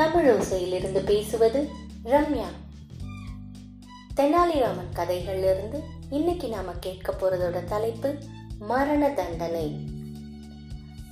தமிழோசையிலிருந்து 0.00 1.04
பேசுவது 1.04 1.68
ரம்யா. 2.04 2.46
தெனாலிராமன் 4.16 4.92
கதைகளிலிருந்து 4.94 5.80
இன்னைக்கு 6.10 6.48
நாம 6.48 6.72
கேட்க 6.72 7.12
போறதோட 7.12 7.64
தலைப்பு 7.64 8.18
மரண 8.58 9.08
தண்டனை. 9.08 9.88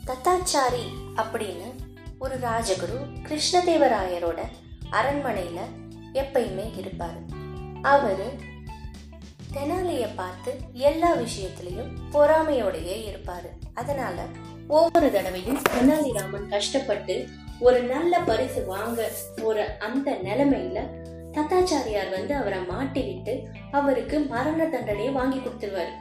தத்தாச்சாரி 0.06 0.92
அப்படின்னு 1.16 1.74
ஒரு 2.18 2.38
ராஜகுரு 2.38 2.98
கிருஷ்ணதேவராயரோட 3.22 4.42
அரண்மனையில 4.90 5.58
எப்பயுமே 6.12 6.78
இருப்பார். 6.78 7.18
அவரு 7.82 8.32
தெனாலிய 9.52 10.14
பார்த்து 10.14 10.60
எல்லா 10.72 11.16
விஷயத்திலையும் 11.16 11.96
பொறாமையோடையே 12.12 13.12
இருப்பாரு. 13.12 13.48
அதனால 13.74 14.24
ஒவ்வொரு 14.68 15.12
தடவையும் 15.12 15.62
தெனாலிராமன் 15.62 16.48
கஷ்டப்பட்டு 16.48 17.28
ஒரு 17.60 17.82
நல்ல 17.82 18.18
பரிசு 18.18 18.64
வாங்க 18.66 19.10
ஒரு 19.42 19.64
அந்த 19.78 20.10
நிலைமையில 20.10 20.80
தத்தாச்சாரியார் 21.32 22.10
வந்து 22.10 22.34
அவரை 22.34 22.64
மாட்டி 22.64 23.02
விட்டு 23.02 23.48
அவருக்கு 23.70 24.18
மரண 24.18 24.66
தண்டனையை 24.66 25.12
வாங்கி 25.12 25.38
கொடுத்துருவாரு. 25.38 25.94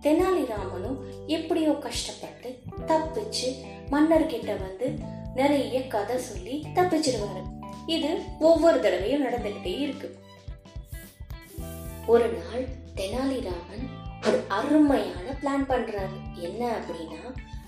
தெனாலிராமனும் 0.00 0.98
எப்படியோ 1.26 1.72
கஷ்டப்பட்டு 1.72 2.58
தப்பிச்சு 2.86 3.48
மன்னர்கிட்ட 3.90 4.46
வந்து 4.46 4.86
நிறைய 5.34 5.86
கதை 5.86 6.18
சொல்லி 6.18 6.66
தப்பிச்சிருவாரு. 6.74 7.42
இது 7.86 8.22
ஒவ்வொரு 8.40 8.80
தடவையும் 8.80 9.26
நடந்துகிட்டே 9.26 9.78
இருக்கு. 9.78 10.18
ஒரு 12.06 12.28
நாள் 12.28 12.64
தெனாலிராமன் 12.94 13.84
ஒரு 14.26 14.42
அருமையான 14.48 15.26
பிளான் 15.42 15.70
பண்றாரு. 15.70 16.18
என்ன 16.34 16.76
அப்படின்னா 16.76 17.22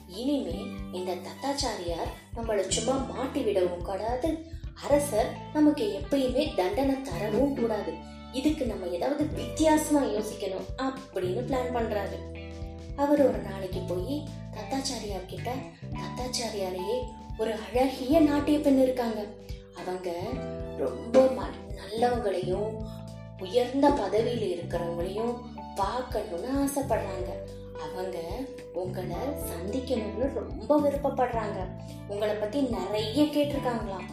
இனிமே 0.06 0.66
இந்த 0.92 1.14
தத்தாச்சாரியார் 1.14 2.38
நம்மள 2.38 2.68
சும்மா 2.68 3.14
மாட்டி 3.14 3.40
விடவும் 3.40 3.82
கூடாது. 3.82 4.44
அரசர் 4.84 5.32
நமக்கு 5.52 6.00
எப்பயுமே 6.00 6.54
தண்டனை 6.54 7.02
தரவும் 7.02 7.60
கூடாது. 7.60 7.92
இதுக்கு 8.32 8.66
நம்ம 8.66 8.86
ஏதாவது 8.86 9.26
வித்தியாசமா 9.26 10.06
யோசிக்கணும் 10.06 10.66
அப்படின்னு 10.76 11.44
பிளான் 11.48 11.74
பண்றாரு. 11.74 12.44
அவர் 12.96 13.28
ஒரு 13.28 13.38
நாளைக்கு 13.38 13.80
போய் 13.80 14.24
தத்தாச்சாரியார் 14.52 15.26
கிட்ட 15.26 15.54
தத்தாச்சாரியாரையே 15.92 17.02
ஒரு 17.38 17.54
அழகிய 17.54 18.20
நாட்டிய 18.20 18.58
பெண் 18.58 18.82
இருக்காங்க. 18.82 19.24
அவங்க 19.76 20.12
ரொம்ப 20.78 21.24
ம- 21.24 21.74
நல்லவங்களையும் 21.74 22.84
உயர்ந்த 23.38 23.88
பதவியில 23.88 24.44
இருக்கிறவங்களையும் 24.44 25.40
பார்க்கணும்னு 25.74 26.64
ஆசைப்படுறாங்க. 26.64 27.30
அவங்க 27.82 28.18
உங்களை 28.72 29.16
சந்திக்கணும்னு 29.50 30.32
ரொம்ப 30.32 30.80
விருப்பப்படுறாங்க. 30.80 31.66
உங்களை 32.08 32.34
பத்தி 32.34 32.60
நிறைய 32.60 33.22
கேட்டிருக்காங்களாம். 33.22 34.08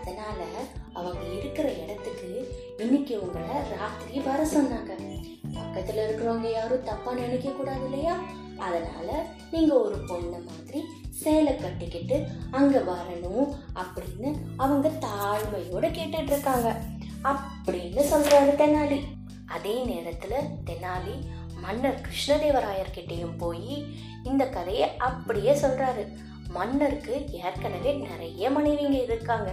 அதனால 0.00 0.44
அவங்க 0.92 1.24
இருக்கிற 1.24 1.72
இடத்துக்கு 1.72 2.54
இன்னைக்கு 2.78 3.20
உங்களை 3.20 3.48
ராத்திரி 3.78 4.20
வர 4.20 4.46
சொன்னாங்க. 4.46 5.22
பக்கத்துல 5.52 6.00
இருக்கிறவங்க 6.08 6.52
யாரும் 6.52 6.84
தப்பா 6.84 7.14
நினைக்க 7.14 7.50
கூடாது 7.50 7.84
இல்லையா? 7.84 8.18
அதனால 8.58 9.26
நீங்க 9.50 9.80
ஒரு 9.80 9.98
பொண்ணு 10.08 10.38
மாதிரி 10.38 10.84
சேலை 11.10 11.56
கட்டிக்கிட்டு 11.56 12.26
அங்க 12.50 12.78
வரணும் 12.78 13.54
அப்படின்னு 13.74 14.34
அவங்க 14.56 14.88
தாழ்மையோட 14.88 15.86
கேட்டுட்டு 15.90 16.22
இருக்காங்க. 16.22 16.80
அப்படின்னு 17.24 18.02
சொல்றாரு 18.12 18.54
தெனாலி. 18.56 19.00
அதே 19.46 19.84
நேரத்துல 19.84 20.34
தெனாலி 20.66 21.24
மன்னர் 21.60 22.00
கிருஷ்ணதேவராயர்கிட்டையும் 22.00 23.38
போய் 23.38 23.84
இந்த 24.24 24.48
கதையை 24.48 24.96
அப்படியே 24.96 25.52
சொல்றாரு. 25.52 26.04
மன்னருக்கு 26.48 27.14
ஏற்கனவே 27.32 27.92
நிறைய 27.92 28.50
மனைவிங்க 28.50 29.02
இருக்காங்க. 29.02 29.52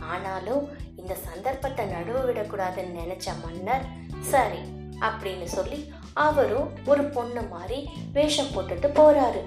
ஆனாலும் 0.00 0.68
இந்த 0.96 1.14
சந்தர்ப்பத்தை 1.14 1.86
நடுவு 1.86 2.20
விடக்கூடாதுன்னு 2.26 3.00
நினைச்ச 3.02 3.28
மன்னர் 3.44 3.84
சரி 4.20 4.58
அப்படின்னு 5.00 5.44
சொல்லி 5.44 5.92
அவரும் 6.12 6.70
ஒரு 6.86 7.04
பொண்ணு 7.04 7.42
மாதிரி 7.42 7.88
வேஷம் 8.12 8.46
போட்டுட்டு 8.46 8.88
போறாரு. 9.00 9.42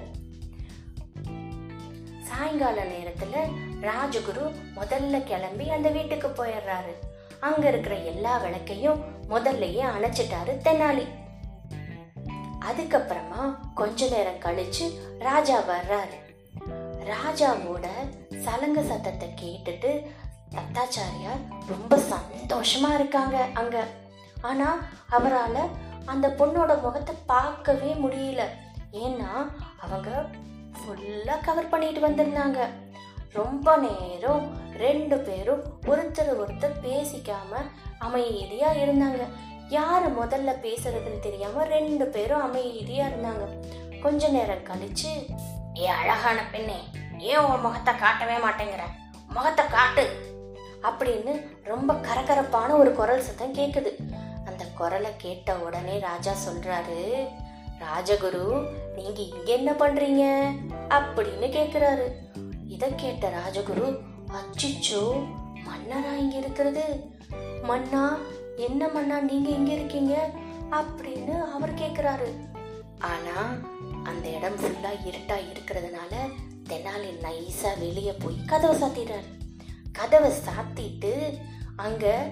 சாயங்கால 2.22 2.84
நேரத்துல 2.84 3.34
ராஜகுரு 3.80 4.44
முதல்ல 4.76 5.24
கிளம்பி 5.24 5.70
அந்த 5.70 5.88
வீட்டுக்கு 5.88 6.28
போயிடுறாரு. 6.28 6.94
அங்க 7.40 7.68
இருக்கிற 7.68 7.96
எல்லா 7.96 8.38
விளக்கையும் 8.38 9.02
முதல்லயே 9.30 9.82
அணைச்சிட்டாரு 9.96 10.54
தெனாலி. 10.62 11.06
அதுக்கப்புறமா 12.68 13.72
கொஞ்ச 13.74 14.08
நேரம் 14.08 14.42
கழிச்சு 14.44 14.84
ராஜா 15.18 15.58
வர்றாரு. 15.58 16.18
ராஜாவோட 17.04 17.86
சலங்க 18.36 18.82
சத்தத்தை 18.82 19.28
கேட்டுட்டு 19.42 20.06
தத்தாச்சாரியார் 20.50 21.42
ரொம்ப 21.68 21.96
சந்தோஷமா 21.96 22.94
இருக்காங்க 22.94 23.46
அங்க. 23.54 23.86
ஆனா 24.40 24.78
அவரால் 25.10 25.68
அந்த 26.06 26.28
பொண்ணோட 26.28 26.82
முகத்தை 26.82 27.14
பார்க்கவே 27.26 27.92
முடியல. 27.92 28.42
ஏன்னா 28.92 29.50
அவங்க 29.80 30.26
ஃபுல்லாக 30.78 31.44
கவர் 31.44 31.68
பண்ணிட்டு 31.68 32.00
வந்திருந்தாங்க. 32.08 32.58
ரொம்ப 33.32 33.76
நேரம் 33.76 34.56
ரெண்டு 34.76 35.18
பேரும் 35.18 35.62
ஒருத்தர் 35.82 36.32
ஒருத்தர் 36.42 36.82
பேசிக்காம 36.82 37.52
அமைதியாக 37.98 38.78
இருந்தாங்க. 38.78 39.22
யாரு 39.68 40.08
முதல்ல 40.08 40.50
பேசுறதுன்னு 40.62 41.18
தெரியாம 41.20 41.64
ரெண்டு 41.64 42.06
பேரும் 42.06 42.42
அமைதியா 42.42 43.06
இருந்தாங்க. 43.06 43.44
கொஞ்ச 44.02 44.28
நேரம் 44.28 44.64
கழிச்சு 44.64 45.34
ஏ 45.76 45.86
அழகான 45.86 46.44
பெண்ணே 46.52 46.78
ஏன் 47.18 47.38
உன் 47.38 47.60
முகத்தை 47.60 47.94
காட்டவே 47.96 48.36
மாட்டேங்கிற? 48.36 48.82
முகத்தை 49.28 49.66
காட்டு 49.66 50.32
அப்படின்னு 50.82 51.46
ரொம்ப 51.64 51.94
கரகரப்பான 51.94 52.68
ஒரு 52.68 52.92
குரல் 52.92 53.22
சத்தம் 53.22 53.54
கேக்குது. 53.54 53.90
அந்த 54.46 54.64
குரலை 54.74 55.10
கேட்ட 55.16 55.56
உடனே 55.56 55.98
ராஜா 55.98 56.32
சொல்றாரு 56.48 57.28
ராஜகுரு 57.80 58.68
நீங்க 58.94 59.20
இங்க 59.20 59.52
என்ன 59.52 59.72
பண்றீங்க? 59.72 60.52
அப்படின்னு 60.88 61.46
கேக்குறாரு. 61.48 62.12
இத 62.68 62.88
கேட்ட 62.96 63.30
ராஜகுரு 63.30 63.98
அச்சிச்சோ 64.28 65.26
மன்னரா 65.64 66.16
இங்க 66.16 66.36
இருக்கிறது. 66.36 67.12
மன்னா 67.62 68.18
என்ன 68.56 68.86
மண்ணா 68.86 69.20
நீங்க 69.20 69.48
இங்க 69.48 69.72
இருக்கீங்க? 69.72 70.30
அப்படின்னு 70.70 71.38
அவர் 71.38 71.74
கேக்குறாரு. 71.74 72.34
ஆனா 72.98 73.54
அந்த 74.02 74.28
இடம் 74.28 74.56
ஃபுல்லா 74.56 74.90
இருட்டா 75.04 75.36
இருக்கிறதுனால 75.36 76.16
தெனாலி 76.68 77.18
நைஸா 77.22 77.78
வெளியே 77.78 78.12
போய் 78.12 78.44
கதவை 78.44 78.80
சாத்திடுறாரு. 78.80 79.52
கதவை 79.92 80.30
சாத்திட்டு 80.30 81.38
அங்க 81.76 82.30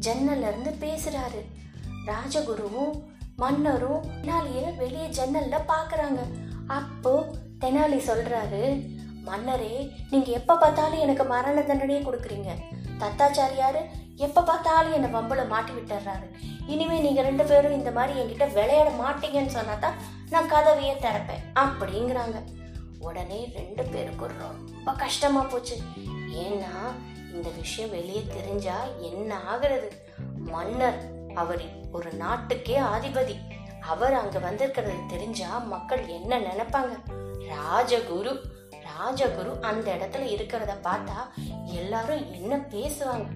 ஜன்னல்ல 0.00 0.48
இருந்து 0.48 0.70
பேசுறாரு. 0.70 1.44
ராஜகுருவும் 2.06 3.02
மன்னரும் 3.36 4.04
தெனாலிய 4.22 4.76
வெளியே 4.76 5.06
ஜன்னல்ல 5.06 5.60
பாக்குறாங்க. 5.68 6.18
அப்போ 6.66 7.26
தெனாலி 7.60 7.98
சொல்றாரு 7.98 8.94
மன்னரே 9.22 9.90
நீங்க 10.10 10.30
எப்ப 10.30 10.56
பார்த்தாலும் 10.56 10.98
எனக்கு 10.98 11.24
மரண 11.24 11.60
தண்டனையே 11.60 12.02
கொடுக்குறீங்க. 12.02 12.50
தத்தாச்சாரியாரு 12.98 14.04
எப்ப 14.16 14.42
பார்த்தாலும் 14.42 14.92
என்னை 14.92 15.20
வம்புல 15.20 15.48
மாட்டி 15.48 15.72
விட்டுறாரு. 15.72 16.26
இனிமே 16.66 16.98
நீங்க 16.98 17.22
ரெண்டு 17.22 17.44
பேரும் 17.44 17.72
இந்த 17.72 17.90
மாதிரி 17.90 18.20
என்கிட்ட 18.20 18.52
விளையாட 18.52 18.90
மாட்டீங்கன்னு 18.90 19.56
சொன்னாதான் 19.56 19.98
நான் 20.30 20.50
கதவையே 20.52 20.94
திறப்பேன் 20.94 21.44
அப்படிங்கிறாங்க. 21.54 22.44
உடனே 22.98 23.52
ரெண்டு 23.54 23.82
பேருக்கும் 23.84 24.38
ரொம்ப 24.38 24.92
கஷ்டமா 24.92 25.40
போச்சு. 25.40 25.76
ஏன்னா 26.34 26.72
இந்த 27.32 27.48
விஷயம் 27.48 27.90
வெளியே 27.90 28.26
தெரிஞ்சா 28.34 28.84
என்ன 28.98 29.38
ஆகுறது? 29.54 29.88
மன்னர் 30.34 31.00
அவர் 31.34 31.64
ஒரு 31.92 32.12
நாட்டுக்கே 32.12 32.78
ஆதிபதி. 32.78 33.36
அவர் 33.80 34.14
அங்க 34.14 34.38
வந்திருக்கிறது 34.38 34.94
தெரிஞ்சா 35.08 35.58
மக்கள் 35.58 36.06
என்ன 36.06 36.38
நினைப்பாங்க? 36.38 36.94
ராஜகுரு 37.48 38.40
ராஜகுரு 38.98 39.60
அந்த 39.60 39.94
இடத்துல 39.94 40.24
இருக்கிறத 40.34 40.72
பார்த்தா 40.84 41.16
எல்லாரும் 41.64 42.32
என்ன 42.32 42.56
பேசுவாங்க? 42.56 43.26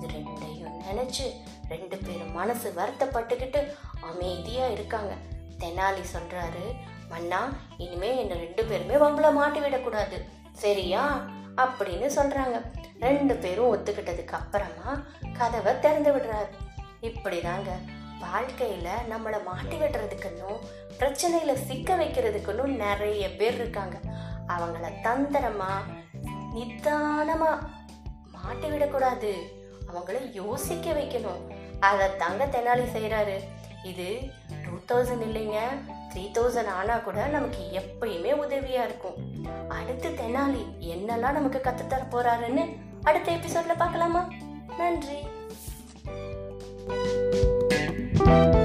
இது 0.00 0.18
ரெண்டையும் 0.18 0.74
நினைச்சு 0.90 1.32
ரெண்டு 1.68 1.96
பேரும் 1.96 2.32
மனசு 2.32 2.72
வருத்தப்பட்டுக்கிட்டு 2.76 3.76
அமைதியா 4.00 4.66
இருக்காங்க. 4.66 5.14
தெனாலி 5.58 6.04
சொல்றாரு 6.12 6.76
மன்னா 7.08 7.48
இனிமே 7.78 8.16
என்ன 8.16 8.34
ரெண்டு 8.34 8.64
பேருமே 8.64 8.94
வம்புல 8.94 9.32
மாட்டி 9.32 9.60
விடக்கூடாது. 9.60 10.24
சரியா? 10.52 11.24
அப்படின்னு 11.56 12.10
சொல்றாங்க. 12.16 12.64
ரெண்டு 13.00 13.34
பேரும் 13.34 13.76
ஒத்துக்கிட்டதுக்கு 13.76 14.28
அப்புறமா 14.28 15.02
கதவை 15.38 15.78
திறந்து 15.78 16.12
விடுறாரு. 16.12 16.48
இப்படிதாங்க 17.02 17.70
வாழ்க்கையில 18.20 18.88
நம்மளை 19.10 19.44
மாட்டி 19.44 19.76
விடுறதுக்குன்னும் 19.76 20.58
பிரச்சனையில 20.98 21.54
சிக்க 21.54 21.96
வைக்கிறதுக்குன்னு 21.96 22.64
நிறைய 22.64 23.34
பேர் 23.34 23.54
இருக்காங்க. 23.54 23.98
அவங்கள 24.48 24.92
தந்திரமா 25.02 25.72
நிதானமா 26.54 27.58
மாட்டி 28.32 28.68
விடக்கூடாது. 28.68 29.58
அவங்கள 29.90 30.18
யோசிக்க 30.40 30.92
வைக்கணும். 30.92 31.42
அதை 31.88 32.06
தாங்க 32.22 32.44
தெனாலி 32.54 32.84
செய்கிறாரு 32.96 33.36
இது 33.90 34.08
டூ 34.64 34.74
தௌசண்ட் 34.88 35.24
இல்லைங்க. 35.28 35.58
த்ரீ 36.12 36.24
தௌசண்ட் 36.36 36.70
ஆனால் 36.78 37.04
கூட 37.08 37.26
நமக்கு 37.36 37.62
எப்பயுமே 37.80 38.32
உதவியாக 38.44 38.88
இருக்கும். 38.88 39.18
அடுத்து 39.78 40.10
தெனாலி 40.20 40.62
என்னெல்லாம் 40.94 41.38
நமக்கு 41.38 41.60
கற்றுத்தர 41.66 42.04
போகிறாருன்னு 42.14 42.64
அடுத்த 43.02 43.30
எபிசோடில் 43.32 43.82
பார்க்கலாமா? 43.84 44.24
நன்றி. 44.78 45.18
thank 48.22 48.54
you 48.54 48.59